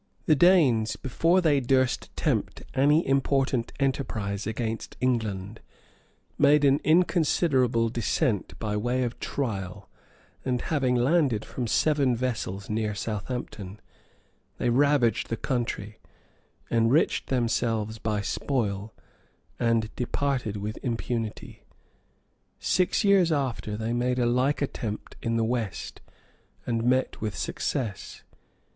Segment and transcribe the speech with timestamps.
[0.25, 5.61] {981.} The Danes, before they durst attempt any important enterprise against England,
[6.39, 9.91] made an inconsiderable descent by way of trial;
[10.43, 13.77] and having landed from seven vessels near Southamptom,
[14.57, 15.99] they ravaged the country,
[16.71, 18.95] enriched themselves by spoil,
[19.59, 21.61] and departed with impunity.
[22.57, 26.01] Six years after, they made a like attempt in the west,
[26.65, 28.23] and met with like success.